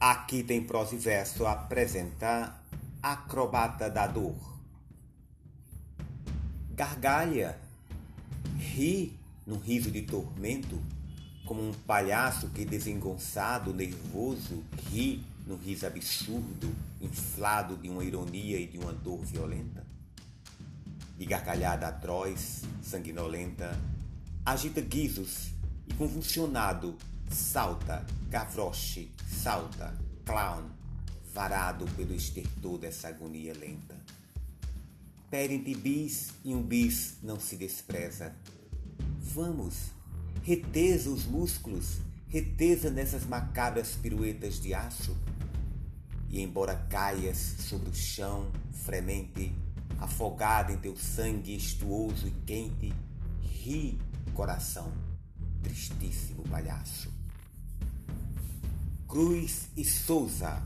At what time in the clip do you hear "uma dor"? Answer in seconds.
18.78-19.24